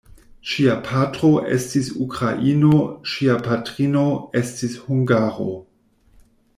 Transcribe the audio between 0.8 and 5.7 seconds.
patro estis ukraino, ŝia patrino estis hungaro.